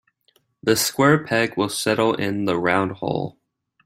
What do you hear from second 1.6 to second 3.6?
settle in the round hole.